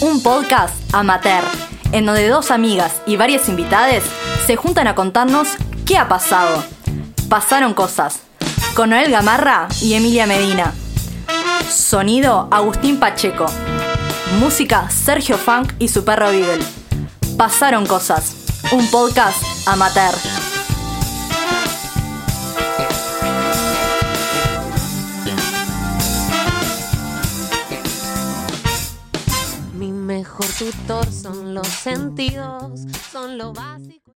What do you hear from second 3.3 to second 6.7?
invitadas se juntan a contarnos qué ha pasado.